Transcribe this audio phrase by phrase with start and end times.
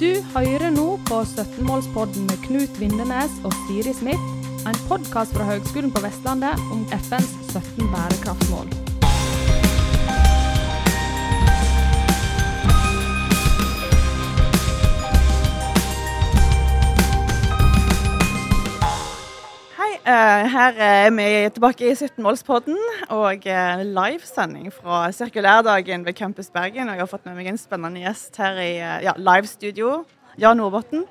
[0.00, 4.26] Du hører nå på 17-målspodden med Knut Vindenes og Siri Smith,
[4.68, 8.95] en podkast fra Høgskolen på Vestlandet om FNs 17 bærekraftsmål.
[20.06, 22.76] Her er vi tilbake i 17-målspodden
[23.10, 26.88] og eh, livesending fra sirkulærdagen ved Campus Bergen.
[26.88, 30.04] Og jeg har fått med meg en spennende gjest her i eh, ja, livestudio.
[30.38, 31.02] Jan Nordbotten,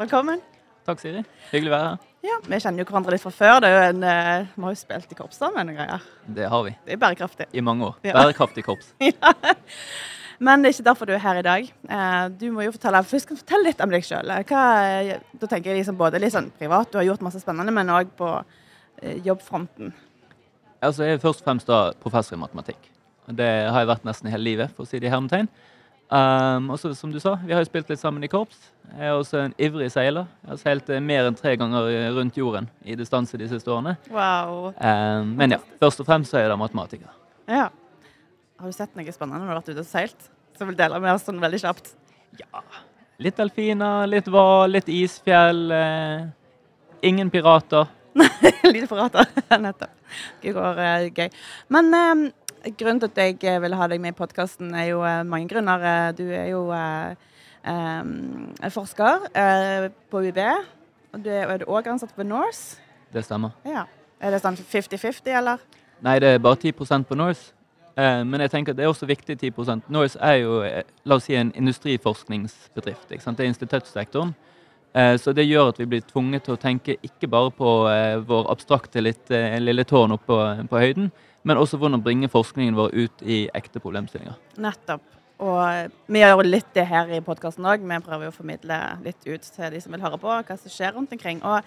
[0.00, 0.42] velkommen.
[0.88, 1.22] Takk, Siri.
[1.52, 2.06] Hyggelig å være her.
[2.26, 3.60] Ja, Vi kjenner jo hverandre litt fra før.
[3.62, 6.08] Det er jo en, eh, vi har jo spilt i korps sammen og greier.
[6.26, 6.74] Det har vi.
[6.88, 7.46] Det er bærekraftig.
[7.54, 8.00] I mange år.
[8.02, 8.16] Ja.
[8.18, 8.90] Bærekraftig korps.
[10.40, 11.66] Men det er ikke derfor du er her i dag.
[11.90, 14.30] Eh, Du må jo fortelle, først fortelle litt om deg sjøl.
[14.48, 18.14] Da tenker jeg liksom både litt sånn privat, du har gjort masse spennende, men òg
[18.16, 18.30] på
[19.02, 19.92] eh, jobbfronten.
[20.80, 22.88] Altså, jeg er først og fremst da professor i matematikk.
[23.28, 25.48] Det har jeg vært nesten hele livet, for å si det i hermetegn.
[26.10, 28.56] Um, og som du sa, vi har jo spilt litt sammen i korps.
[28.96, 30.26] Jeg er også en ivrig seiler.
[30.42, 33.70] Jeg har seilt eh, mer enn tre ganger eh, rundt jorden i distanse de siste
[33.70, 33.92] årene.
[34.10, 34.72] Wow.
[34.74, 37.12] Um, men ja, først og fremst så er jeg da matematiker.
[37.46, 37.68] Ja.
[38.60, 40.26] Har du sett noe spennende når du har vært ute og seilt?
[40.58, 41.94] Som vil dele med oss sånn veldig kjapt.
[42.36, 42.60] Ja,
[43.24, 45.62] litt delfiner, litt hval, litt isfjell.
[45.72, 46.26] Eh,
[47.08, 47.88] ingen pirater.
[48.20, 48.28] Nei,
[48.68, 49.30] Lite pirater.
[49.64, 49.94] Nettopp.
[50.42, 51.30] Det går eh, gøy.
[51.72, 52.22] Men eh,
[52.76, 55.48] grunnen til at jeg eh, ville ha deg med i podkasten, er jo eh, mange
[55.54, 55.86] grunner.
[55.94, 56.66] Eh, Du er jo
[58.72, 60.42] forsker eh, på UiB.
[61.16, 62.76] Og du er, er du òg ansatt på Norse.
[63.12, 63.56] Det stemmer.
[63.66, 63.86] Ja.
[64.20, 65.64] Er det sånn 50-50, eller?
[66.04, 67.54] Nei, det er bare 10% på Norse.
[68.00, 71.18] Eh, men jeg tenker at det er også viktig 10 Norse er jo eh, la
[71.18, 73.10] oss si, en industriforskningsbedrift.
[73.10, 73.38] Ikke sant?
[73.38, 74.32] Det er instituttsektoren.
[74.94, 77.76] Eh, så det gjør at vi blir tvunget til å tenke ikke bare på
[78.30, 81.10] vår abstrakte litt, lille tårn oppe på, på høyden,
[81.44, 84.38] men også hvordan bringe forskningen vår ut i ekte problemstillinger.
[84.60, 85.04] Nettopp.
[85.40, 87.80] Og vi gjør litt det her i podkasten òg.
[87.80, 88.76] Vi prøver å formidle
[89.06, 91.40] litt ut til de som vil høre på, hva som skjer rundt omkring.
[91.40, 91.64] Og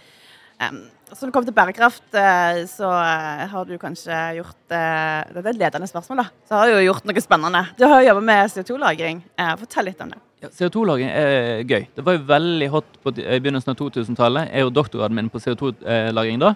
[0.60, 5.30] um, så når det kommer til bærekraft, eh, så eh, har du kanskje gjort eh,
[5.30, 6.26] Det er et ledende spørsmål, da.
[6.50, 7.62] Så har du jo gjort noe spennende.
[7.78, 9.20] Du har jo jobba med CO2-lagring.
[9.38, 10.18] Eh, fortell litt om det.
[10.42, 11.86] Ja, CO2-lagring er gøy.
[11.94, 14.50] Det var jo veldig hot på, i begynnelsen av 2000-tallet.
[14.50, 16.56] Jeg er jo doktorgraden min på CO2-lagring da.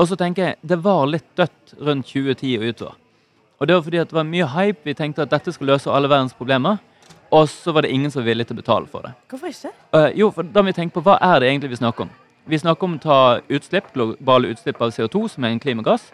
[0.00, 2.98] Og så tenker jeg det var litt dødt rundt 2010 og utover.
[3.60, 4.82] Og det var fordi det var mye hype.
[4.88, 6.80] Vi tenkte at dette skulle løse alle verdens problemer.
[7.34, 9.14] Og så var det ingen som var villig til å betale for det.
[9.28, 9.76] Hvorfor ikke?
[9.92, 12.20] Uh, jo, for da må vi tenke på hva er det egentlig vi snakker om.
[12.46, 13.18] Vi snakker om å ta
[13.48, 16.10] utslipp, globale utslipp av CO2, som er en klimagass.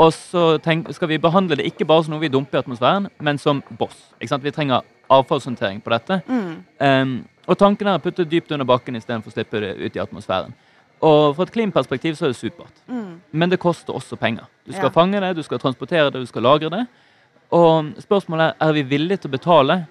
[0.00, 3.08] Og så tenk, skal vi behandle det ikke bare som noe vi dumper i atmosfæren,
[3.20, 3.96] men som boss.
[4.20, 4.44] Ikke sant?
[4.44, 6.20] Vi trenger avfallshåndtering på dette.
[6.28, 6.50] Mm.
[6.78, 7.14] Um,
[7.48, 10.02] og tanken er å putte det dypt under bakken istedenfor å slippe det ut i
[10.02, 10.52] atmosfæren.
[11.00, 12.82] Og fra et klimaperspektiv så er det supert.
[12.86, 13.20] Mm.
[13.32, 14.44] Men det koster også penger.
[14.66, 14.94] Du skal Ja.
[14.94, 16.86] fange det, du skal transportere det, du skal lagre det.
[17.50, 19.86] Og spørsmålet er er vi villige til å betale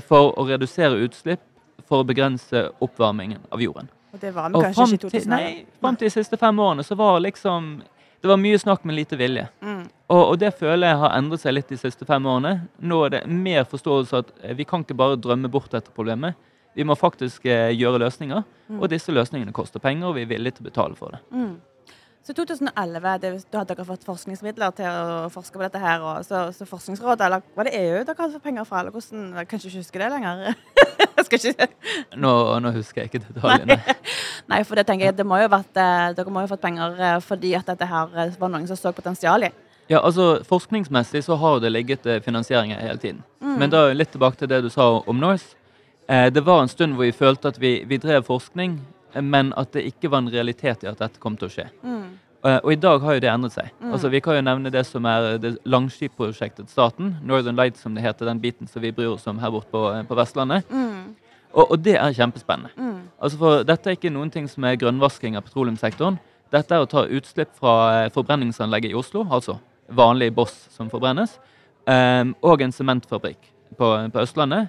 [0.00, 1.40] for å redusere utslipp
[1.88, 3.88] for å begrense oppvarmingen av jorden.
[4.12, 5.28] Og det var vi kanskje fram ikke i til, 2000?
[5.34, 7.82] nei, fram til de siste fem årene så var liksom
[8.22, 9.44] Det var mye snakk, men lite vilje.
[9.62, 9.84] Mm.
[10.10, 12.54] Og, og det føler jeg har endret seg litt de siste fem årene.
[12.82, 16.34] Nå er det mer forståelse at eh, vi kan ikke bare drømme bort dette problemet.
[16.74, 18.82] Vi må faktisk eh, gjøre løsninger, Mm.
[18.82, 21.20] og disse løsningene koster penger, og vi er villige til å betale for det.
[21.32, 21.54] Mm.
[22.28, 26.02] Så 2011, det, da hadde dere fått forskningsmidler til å forske på dette her.
[26.04, 28.82] Og så, så Forskningsrådet, eller var det EU dere hadde fått penger fra?
[28.82, 30.42] eller hvordan, Jeg kan ikke huske det lenger.
[31.16, 31.68] Jeg skal ikke...
[32.20, 33.78] Nå, nå husker jeg ikke detaljene.
[34.52, 36.62] Nei, for det tenker jeg, det må jo vært, eh, dere må jo ha fått
[36.66, 39.50] penger eh, fordi at dette her eh, var noen som så potensial i.
[39.88, 43.24] Ja, altså Forskningsmessig så har det ligget finansieringer hele tiden.
[43.40, 43.56] Mm.
[43.62, 45.56] Men da litt tilbake til det du sa om Norse.
[46.08, 48.78] Eh, det var en stund hvor vi følte at vi, vi drev forskning,
[49.24, 51.68] men at det ikke var en realitet i at dette kom til å skje.
[51.82, 52.08] Mm.
[52.46, 53.70] Eh, og i dag har jo det endret seg.
[53.80, 53.92] Mm.
[53.92, 57.16] Altså Vi kan jo nevne det som er det langskipprosjektet staten.
[57.22, 58.28] Northern Lights, som det heter.
[58.30, 60.70] Den biten som vi bryr oss om her borte på, eh, på Vestlandet.
[60.70, 61.16] Mm.
[61.52, 62.70] Og, og det er kjempespennende.
[62.76, 63.08] Mm.
[63.18, 66.20] Altså for Dette er ikke noen ting som er grønnvasking av petroleumssektoren.
[66.52, 67.74] Dette er å ta utslipp fra
[68.04, 69.58] eh, forbrenningsanlegget i Oslo, altså
[69.88, 71.38] vanlig boss som forbrennes,
[71.88, 73.40] um, og en sementfabrikk
[73.78, 74.68] på, på Østlandet.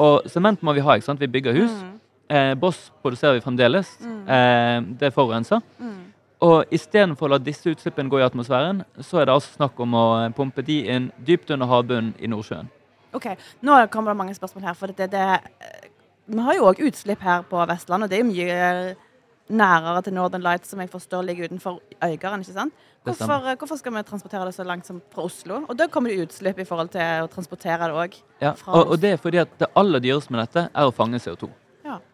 [0.00, 1.20] Og sement må vi ha, ikke sant?
[1.20, 1.74] Vi bygger hus.
[1.74, 1.96] Mm.
[2.30, 3.88] Eh, boss produserer vi fremdeles.
[4.00, 4.28] Mm.
[4.28, 5.62] Eh, det forurenser.
[5.80, 5.98] Mm.
[6.46, 9.96] Og istedenfor å la disse utslippene gå i atmosfæren, så er det altså snakk om
[9.98, 12.70] å eh, pumpe de inn dypt under havbunnen i Nordsjøen.
[13.18, 13.32] OK,
[13.66, 14.78] nå kommer det mange spørsmål her.
[14.78, 15.26] For det, det,
[15.66, 15.90] eh,
[16.30, 18.06] vi har jo òg utslipp her på Vestlandet.
[18.06, 19.06] og Det er jo mye eh,
[19.50, 22.46] nærere til Northern Lights, som jeg forstår ligger utenfor Øygarden.
[22.46, 22.86] ikke sant?
[23.04, 25.64] Hvorfor, hvorfor skal vi transportere det så langt som fra Oslo?
[25.68, 28.20] Og da kommer det utslipp i forhold til å transportere det òg.
[28.40, 31.18] Ja, og, og det er fordi at det aller dyreste med dette er å fange
[31.18, 31.48] CO2.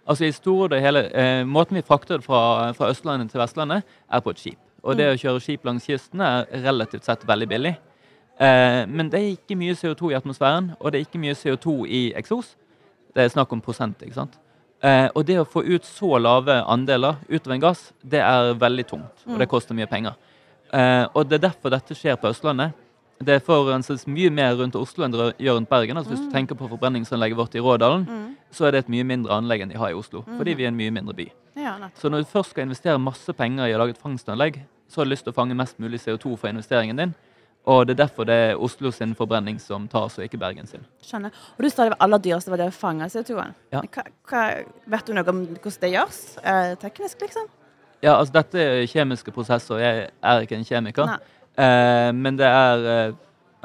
[0.07, 3.41] Altså i store og det hele, eh, Måten vi frakter det fra, fra Østlandet til
[3.41, 3.83] Vestlandet,
[4.13, 4.59] er på et skip.
[4.87, 7.75] Og det å kjøre skip langs kysten er relativt sett veldig billig.
[8.39, 11.87] Eh, men det er ikke mye CO2 i atmosfæren, og det er ikke mye CO2
[11.89, 12.55] i eksos.
[13.17, 14.03] Det er snakk om prosent.
[14.03, 14.39] ikke sant?
[14.85, 18.87] Eh, og det å få ut så lave andeler utover en gass, det er veldig
[18.87, 19.25] tungt.
[19.27, 20.15] Og det koster mye penger.
[20.73, 22.77] Eh, og det er derfor dette skjer på Østlandet.
[23.25, 25.97] Det forurenses mye mer rundt Oslo enn det gjør rundt Bergen.
[25.97, 28.05] altså Hvis du tenker på forbrenningsanlegget vårt i Rådalen,
[28.53, 30.23] så er det et mye mindre anlegg enn de har i Oslo.
[30.37, 31.31] Fordi vi er en mye mindre by.
[31.57, 31.79] Ja.
[31.97, 35.09] Så når du først skal investere masse penger i å lage et fangstanlegg, så har
[35.09, 37.15] du lyst til å fange mest mulig CO2 for investeringen din.
[37.67, 40.85] Og det er derfor det er Oslo sin forbrenning som tas, og ikke Bergen sin.
[41.03, 41.33] Skjønner.
[41.57, 43.57] Og du sa det var aller dyreste var det å fange CO2-en.
[43.75, 43.81] Ja.
[44.87, 46.21] Vet du noe om hvordan det gjøres?
[46.45, 47.49] Eh, teknisk, liksom?
[48.05, 49.75] Ja, altså dette er kjemiske prosesser.
[49.75, 51.11] og Jeg er ikke en kjemiker.
[51.11, 51.19] Nei.
[51.57, 53.15] Eh, men det er eh,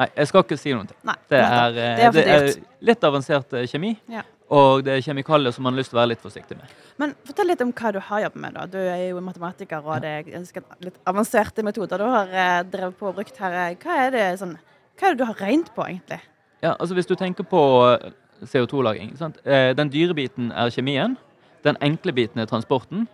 [0.01, 0.87] Nei, jeg skal ikke si noe.
[1.05, 1.13] Nei.
[1.29, 4.23] Det er, eh, det er det er litt avansert kjemi, Ja.
[4.49, 6.71] og det er kjemikalier som man har lyst til å være litt forsiktig med.
[6.97, 8.53] Men fortell litt om hva du har jobbet med.
[8.55, 8.65] da.
[8.65, 13.15] Du er jo matematiker, og det er litt avanserte metoder du har drevet på og
[13.19, 13.75] brukt her.
[13.75, 14.55] Hva er det, sånn,
[14.97, 16.21] hva er det du har regnet på, egentlig?
[16.63, 17.61] Ja, altså Hvis du tenker på
[17.93, 18.11] eh,
[18.45, 19.37] CO2-lagring sant?
[19.45, 21.17] Eh, Den dyre biten er kjemien,
[21.63, 23.07] den enkle biten er transporten,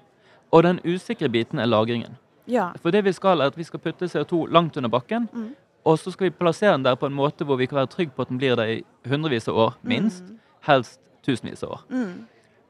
[0.51, 2.17] og den usikre biten er lagringen.
[2.47, 2.71] Ja.
[2.81, 5.49] For det vi skal er at vi skal putte CO2 langt under bakken, Mm.
[5.85, 8.11] og så skal vi plassere den der på en måte hvor vi kan være trygge
[8.15, 10.23] på at den blir der i hundrevis av år, minst.
[10.61, 11.81] Helst tusenvis av år.
[11.89, 12.25] Mm.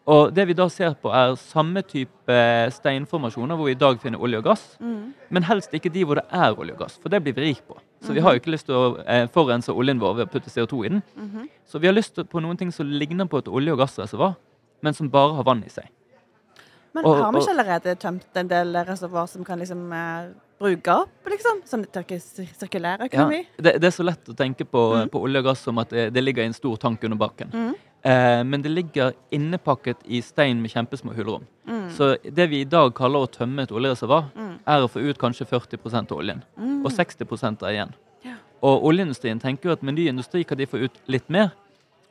[0.07, 2.31] Og det vi da ser på, er samme type
[2.71, 5.13] steinformasjoner hvor vi i dag finner olje og gass, Mm.
[5.29, 7.61] men helst ikke de hvor det er olje og gass, for det blir vi rik
[7.67, 7.77] på.
[8.01, 10.49] Så vi har jo ikke lyst til å eh, forurense oljen vår ved å putte
[10.49, 11.03] CO2 i den.
[11.17, 11.49] Mhm.
[11.65, 14.35] Så vi har lyst på noen ting som ligner på et olje- og gassreservoar,
[14.81, 15.89] men som bare har vann i seg.
[16.97, 20.29] Men Og- har vi ikke allerede tømt en del reservoar som kan liksom eh,
[20.59, 21.61] bruke opp, liksom?
[21.69, 23.43] Sånn sirk- sir- sirkulær økonomi?
[23.61, 25.09] det, det er så lett å tenke på, Mm.
[25.13, 27.51] på olje og gass som at det, det ligger i en stor tank under bakken.
[27.53, 27.75] Mm.
[28.03, 31.43] Eh, men det ligger innepakket i stein med kjempesmå hullrom.
[31.67, 31.89] Mm.
[31.91, 34.59] Så det vi i dag kaller å tømme et oljereservoar, Mm.
[34.65, 36.41] er å få ut kanskje 40 av oljen.
[36.57, 36.83] Mm.
[36.85, 37.93] Og 60 er igjen.
[38.25, 38.35] Ja.
[38.63, 41.51] Og oljeindustrien tenker jo at med ny industri kan de få ut litt mer.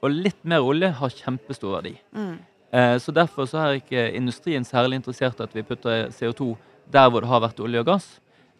[0.03, 1.99] Og litt mer olje har kjempestor verdi.
[2.15, 2.39] Mm.
[2.73, 6.55] Eh, så derfor så er ikke industrien særlig interessert i at vi putter CO2
[6.93, 8.09] der hvor det har vært olje og gass.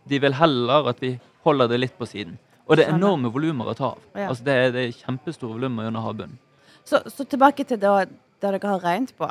[0.09, 1.17] De vil heller at vi
[1.47, 2.39] holder det litt på siden.
[2.67, 4.07] Og det er enorme volumer å ta av.
[4.15, 4.29] Ja.
[4.31, 6.39] Altså det, er, det er kjempestore volumer under havbunnen.
[6.87, 7.93] Så, så tilbake til det,
[8.43, 9.29] det dere har regnet på.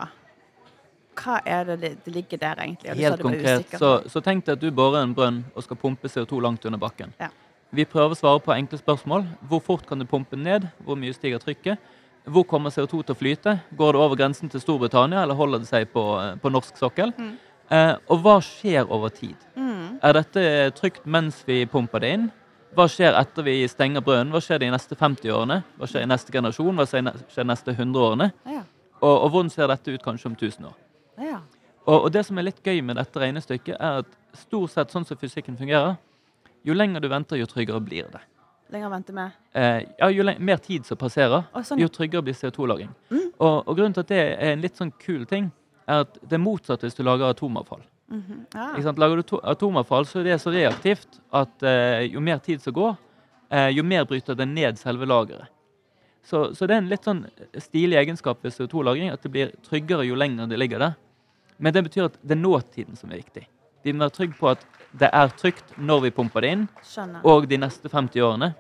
[1.16, 2.92] Hva er det det, ligger der, egentlig?
[2.92, 6.12] Og Helt konkret, så, så tenk deg at du borer en brønn og skal pumpe
[6.12, 7.14] CO2 langt under bakken.
[7.20, 7.30] Ja.
[7.76, 9.24] Vi prøver å svare på enkle spørsmål.
[9.50, 10.68] Hvor fort kan du pumpe den ned?
[10.84, 11.80] Hvor mye stiger trykket?
[12.26, 13.56] Hvor kommer CO2 til å flyte?
[13.78, 17.14] Går det over grensen til Storbritannia, eller holder det seg på, eh, på norsk sokkel?
[17.18, 17.36] Mm.
[17.70, 19.38] Eh, og hva skjer over tid?
[19.56, 20.00] Mm.
[20.04, 22.32] Er dette trygt mens vi pumper det inn?
[22.76, 24.34] Hva skjer etter vi stenger brønnen?
[24.34, 25.64] Hva skjer de neste 50 årene?
[25.78, 26.76] Hva skjer i neste generasjon?
[26.76, 28.32] Hva skjer de neste 100 årene?
[28.46, 28.64] Ja.
[29.02, 30.76] Og, og hvordan ser dette ut kanskje om 1000 år?
[31.22, 31.42] ja.
[31.86, 35.06] Og, og det som er litt gøy med dette regnestykket, er at stort sett sånn
[35.06, 36.00] som fysikken fungerer,
[36.66, 38.22] jo lenger du venter, jo tryggere blir det.
[38.76, 39.26] Lenger venter vi.
[39.60, 42.90] Eh, ja, jo mer tid som passerer, sånn, jo tryggere blir CO2-lagring.
[43.08, 43.30] Mm.
[43.40, 45.48] Og, og grunnen til at det er en litt sånn kul ting,
[45.88, 47.86] er at det er motsatt hvis du lager atomavfall.
[48.12, 48.42] Mhm.
[48.54, 48.68] ja.
[48.74, 49.00] Ikke sant?
[49.00, 52.76] Lager du to atomavfall, så er det så reaktivt at eh, jo mer tid som
[52.76, 52.98] går,
[53.50, 55.48] eh, jo mer bryter det ned selve lageret.
[56.26, 57.24] Så, så det er en litt sånn
[57.62, 61.00] stilig egenskap ved CO2-lagring, at det blir tryggere jo lenger det ligger der.
[61.62, 63.46] Men det betyr at det er nåtiden som er viktig.
[63.86, 64.64] Vi må være trygge på at
[64.98, 67.22] det er trygt når vi pumper det inn, Skjønner.
[67.28, 68.54] og de neste 50 årene.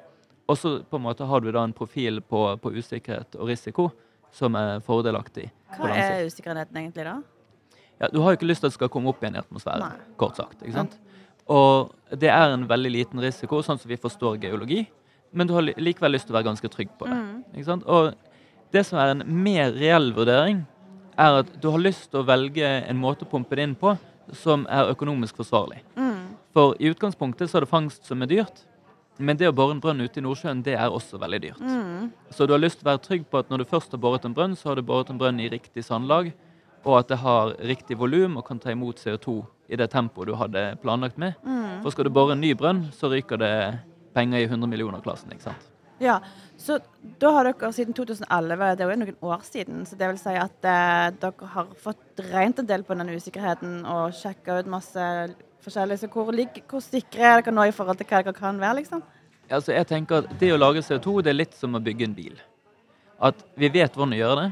[0.45, 3.89] Og så på en måte har du da en profil på, på usikkerhet og risiko
[4.35, 5.47] som er fordelaktig.
[5.77, 7.15] Hva er usikkerheten egentlig, da?
[8.01, 9.87] Ja, du har jo ikke lyst til at det skal komme opp igjen i atmosfæren,
[9.87, 10.13] Nei.
[10.19, 10.59] kort sagt.
[10.61, 10.97] ikke sant?
[11.47, 14.83] Og det er en veldig liten risiko, sånn som vi forstår geologi,
[15.35, 17.15] men du har likevel lyst til å være ganske trygg på det.
[17.15, 17.43] Mm.
[17.55, 17.87] ikke sant?
[17.87, 18.11] Og
[18.75, 20.63] det som er en mer reell vurdering,
[21.15, 23.95] er at du har lyst til å velge en måte å pumpe det inn på
[24.35, 25.79] som er økonomisk forsvarlig.
[25.95, 26.35] Mm.
[26.55, 28.65] For i utgangspunktet så er det fangst som er dyrt,
[29.17, 31.61] men det å bore en brønn ute i Nordsjøen, det er også veldig dyrt.
[31.63, 32.09] Mm.
[32.35, 34.25] Så du har lyst til å være trygg på at når du først har boret
[34.27, 36.33] en brønn, så har du boret en brønn i riktig sandlag,
[36.85, 39.39] og at det har riktig volum og kan ta imot CO2
[39.71, 41.39] i det tempoet du hadde planlagt med.
[41.45, 41.79] Mm.
[41.85, 43.55] For skal du bore en ny brønn, så ryker det
[44.15, 45.31] penger i 100 millioner-klassen.
[45.33, 45.71] ikke sant?
[46.03, 46.19] Ja,
[46.59, 46.77] så
[47.21, 50.33] da har dere siden 2011, det er jo noen år siden, så det vil si
[50.35, 55.05] at eh, dere har fått regnet en del på den usikkerheten og sjekka ut masse
[55.65, 55.97] forskjellig.
[56.01, 56.29] Så hvor,
[56.71, 59.01] hvor sikre er dere nå i forhold til hva dere kan være, liksom?
[59.45, 62.15] Altså, jeg tenker at Det å lage CO2 det er litt som å bygge en
[62.17, 62.37] bil.
[63.21, 64.47] At vi vet hvordan å gjøre det,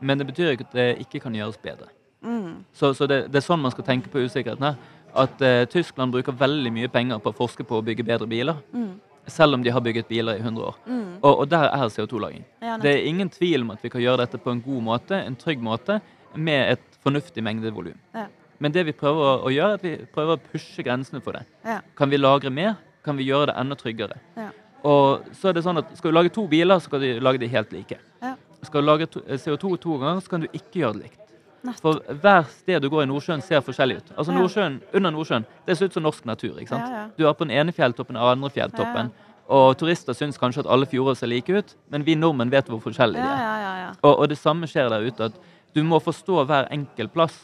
[0.00, 1.90] men det betyr ikke at det ikke kan gjøres bedre.
[2.24, 2.64] Mm.
[2.72, 4.80] Så, så det, det er sånn man skal tenke på usikkerheten her.
[5.20, 8.60] At eh, Tyskland bruker veldig mye penger på å forske på å bygge bedre biler,
[8.72, 8.98] Mm.
[9.30, 10.76] selv om de har bygget biler i 100 år.
[10.86, 11.18] Mm.
[11.22, 12.44] Og, og der er CO2-lagring.
[12.62, 15.20] Ja, Det er ingen tvil om at vi kan gjøre dette på en god måte,
[15.26, 16.00] en trygg måte,
[16.34, 17.98] med et fornuftig mengdevolum.
[18.14, 18.26] Ja.
[18.60, 21.46] Men det vi prøver å, gjøre, er at vi prøver å pushe grensene for det.
[21.64, 21.78] Ja.
[21.96, 22.74] Kan vi lagre mer,
[23.04, 24.18] kan vi gjøre det enda tryggere.
[24.36, 24.50] Ja.
[24.84, 27.40] Og så er det sånn at Skal du lage to biler, så skal du lage
[27.40, 27.98] de helt like.
[28.22, 28.34] Ja.
[28.64, 31.16] skal du lage eh, CO2 to ganger, så kan du ikke gjøre det likt.
[31.64, 31.80] Nettopp.
[31.80, 34.12] For hver sted du går i Nordsjøen, ser forskjellig ut.
[34.16, 34.32] Altså.
[34.32, 36.56] Nordsjøen, Under Nordsjøen det ser ut som norsk natur.
[36.60, 37.16] ikke sant?
[37.18, 39.10] Du er på den ene fjelltoppen og den andre fjelltoppen.
[39.50, 42.80] Og turister syns kanskje at alle fjorder ser like ut, men vi nordmenn vet hvor
[42.80, 43.40] forskjellige de er.
[43.42, 43.88] ja, ja, ja.
[44.00, 45.24] Og, og det samme skjer der ute.
[45.24, 45.40] at
[45.74, 47.36] Du må forstå hver enkelt plass.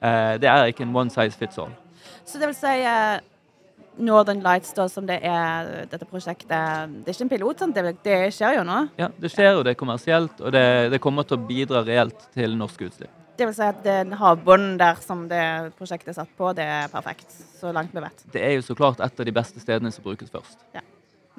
[0.00, 1.72] Eh, det er ikke en one size fits all.
[2.24, 3.20] Så det vil si eh,
[4.00, 6.48] Northern Lights, da, som det er dette prosjektet
[7.04, 7.76] Det er ikke en pilot, sant?
[7.76, 8.78] Det, det skjer jo nå?
[9.00, 9.64] Ja, Det skjer, jo.
[9.66, 10.64] det er kommersielt, og det,
[10.94, 13.12] det kommer til å bidra reelt til norske utslipp.
[13.40, 15.42] Det vil si at den havbunnen der som det
[15.78, 17.32] prosjektet er satt på, det er perfekt.
[17.56, 18.24] Så langt vi vet.
[18.32, 20.66] Det er jo så klart et av de beste stedene som brukes først.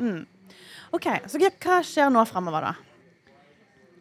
[0.02, 0.24] Mm.
[0.98, 3.28] OK, så hva skjer nå framover, da?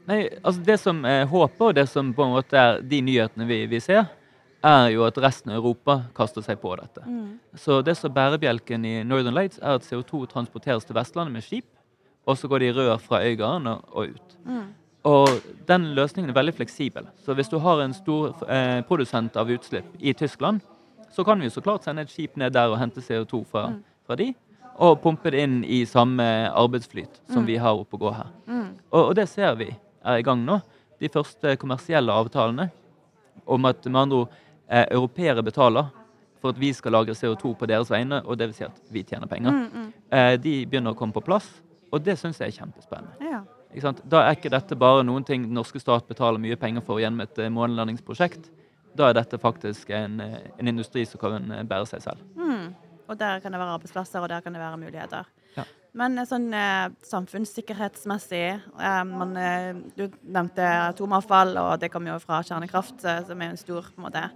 [0.09, 3.47] Nei, altså Det som er håpet, og det som på en måte er de nyhetene
[3.47, 4.09] vi, vi ser,
[4.63, 7.05] er jo at resten av Europa kaster seg på dette.
[7.57, 11.67] Så det som bærebjelken i Northern Lights, er at CO2 transporteres til Vestlandet med skip,
[12.27, 14.37] og så går det i rør fra Øygarden og, og ut.
[15.09, 15.29] Og
[15.69, 17.07] den løsningen er veldig fleksibel.
[17.25, 20.61] Så hvis du har en stor eh, produsent av utslipp i Tyskland,
[21.11, 23.71] så kan vi jo så klart sende et skip ned der og hente CO2 fra,
[24.07, 24.35] fra de,
[24.77, 28.29] og pumpe det inn i samme arbeidsflyt som vi har oppe og går her.
[28.91, 29.71] Og, og det ser vi
[30.05, 30.61] er i gang nå.
[31.01, 32.69] De første kommersielle avtalene
[33.47, 34.39] om at med andre ord
[34.71, 35.91] eh, europeere betaler
[36.41, 39.03] for at vi skal lagre CO2 på deres vegne, og det vil si at vi
[39.05, 39.67] tjener penger,
[40.09, 41.49] eh, de begynner å komme på plass.
[41.93, 43.17] Og det syns jeg er kjempespennende.
[43.21, 43.43] Ja.
[44.11, 47.23] Da er ikke dette bare noen ting den norske stat betaler mye penger for gjennom
[47.27, 48.49] et eh, månelandingsprosjekt.
[48.99, 52.25] Da er dette faktisk en, eh, en industri som kan eh, bære seg selv.
[52.39, 52.73] Mm.
[53.11, 55.31] Og der kan det være arbeidsplasser, og der kan det være muligheter.
[55.57, 55.67] Ja.
[55.99, 62.43] Men sånn eh, samfunnssikkerhetsmessig eh, man, eh, Du nevnte atomavfall, og det kommer jo fra
[62.47, 64.29] kjernekraft, som er en stor på en måte,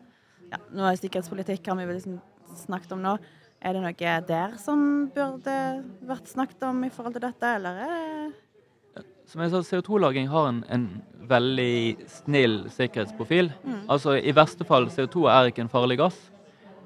[0.55, 2.21] ja, Noe sikkerhetspolitikk har vi vel liksom
[2.65, 3.17] snakket om nå.
[3.65, 4.81] Er det noe der som
[5.15, 5.57] burde
[6.05, 10.63] vært snakket om i forhold til dette, eller er Som jeg sa, CO2-lagring har en,
[10.69, 10.85] en
[11.25, 13.49] veldig snill sikkerhetsprofil.
[13.89, 16.19] Altså I verste fall, CO2 er ikke en farlig gass.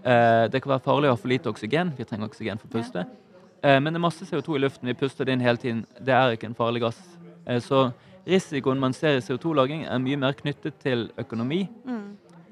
[0.06, 1.90] Eh, det kan være farlig å ha for lite oksygen.
[1.98, 3.04] Vi trenger oksygen for å puste.
[3.58, 4.86] Eh, men det er masse CO2 i luften.
[4.86, 5.82] Vi puster det inn hele tiden.
[5.98, 7.00] Det er ikke en farlig gass.
[7.44, 7.88] Eh, så
[8.28, 11.64] risikoen man ser i CO2-lagring, er mye mer knyttet til økonomi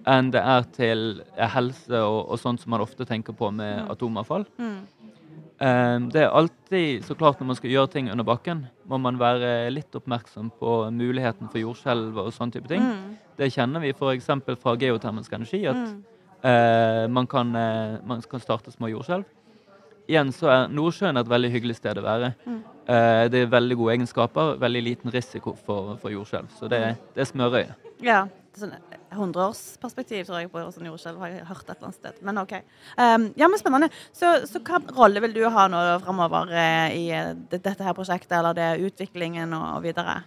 [0.07, 3.91] enn det er til eh, helse og, og sånt som man ofte tenker på med
[3.91, 4.47] atomavfall.
[5.59, 9.19] Eh, Det er alltid så klart når man skal gjøre ting under bakken, må man
[9.19, 12.85] være litt oppmerksom på muligheten for jordskjelv og sånne type ting.
[13.37, 14.29] Det kjenner vi f.eks.
[14.63, 15.81] fra geotermisk energi, at
[16.45, 19.27] uh, man, kan, uh, man kan starte små jordskjelv.
[20.07, 22.31] Igjen så er Nordsjøen et veldig hyggelig sted å være.
[22.47, 26.53] Uh, det er veldig gode egenskaper, veldig liten risiko for, for jordskjelv.
[26.57, 26.81] Så det,
[27.17, 27.91] det er smørøyet.
[28.07, 28.23] Ja.
[28.57, 28.73] Sånn
[29.15, 32.21] hundreårsperspektiv, tror jeg, på sånn jordskjelv har jeg hørt et eller annet sted.
[32.27, 32.55] Men OK.
[32.99, 33.91] Um, ja, men spennende.
[34.17, 37.95] Så, så hva rolle vil du ha nå framover eh, i eh, det- dette her
[37.97, 40.23] prosjektet, eller det utviklingen og, videre?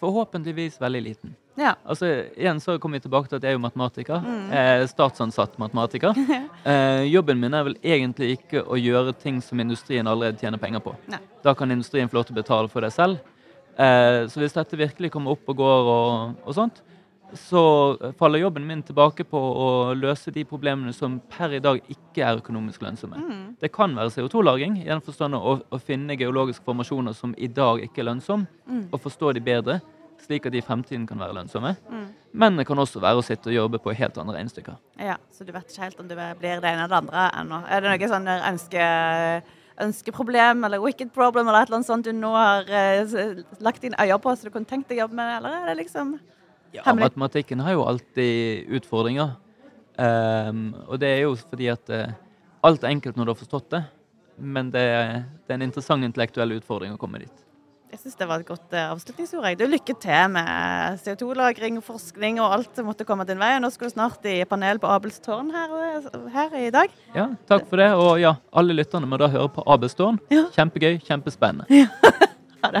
[0.00, 1.36] Forhåpentligvis veldig liten.
[1.58, 1.72] Ja.
[1.88, 2.06] Altså,
[2.36, 4.26] igjen så kommer vi tilbake til at jeg er jo matematiker.
[4.52, 6.14] Eh, statsansatt matematiker.
[6.68, 10.82] Eh, jobben min er vel egentlig ikke å gjøre ting som industrien allerede tjener penger
[10.84, 10.92] på.
[11.08, 11.20] Nei.
[11.42, 13.22] Da kan industrien få lov til å betale for det selv.
[13.78, 16.82] Eh, så hvis dette virkelig kommer opp og går og, og sånt,
[17.36, 22.24] så faller jobben min tilbake på å løse de problemene som per i dag ikke
[22.24, 23.20] er økonomisk lønnsomme.
[23.60, 27.82] Det kan være CO2-lagring, i den forstand å, å finne geologiske formasjoner som i dag
[27.84, 28.48] ikke er lønnsomme,
[28.92, 29.80] og forstå de bedre,
[30.24, 31.74] slik at de i fremtiden kan være lønnsomme.
[32.32, 34.80] Men det kan også være å sitte og jobbe på helt andre regnestykker.
[34.98, 35.16] ja.
[35.32, 37.60] Så du vet ikke helt om du blir det ene eller det andre ennå.
[37.68, 38.88] Er det noe sånn ønske,
[39.84, 44.00] ønskeproblem eller wicked problem eller et eller annet sånt du nå har eh, lagt dine
[44.00, 46.16] øyne på, så du kunne tenkt deg å jobbe med, eller er det liksom
[46.72, 47.08] Ja, Hemmelig.
[47.08, 49.36] matematikken har jo alltid utfordringer.
[49.98, 52.12] Um, og det er jo fordi at uh,
[52.62, 53.82] alt er enkelt når du har forstått det.
[54.38, 54.86] Men det,
[55.46, 57.44] det er en interessant intellektuell utfordring å komme dit.
[57.88, 59.46] Jeg syns det var et godt uh, avslutningsord.
[59.56, 63.54] Du, Lykke til med CO2-lagring, forskning og alt som måtte komme din vei.
[63.64, 66.92] Nå skal du snart i panel på Abels tårn her, eh, her i dag.
[67.16, 67.88] Ja, takk for det.
[67.96, 70.20] Og ja, alle lytterne må da høre på Abelstårn.
[70.34, 70.44] Ja.
[70.56, 71.64] Kjempegøy, kjempespennende.
[72.58, 72.80] Ha det.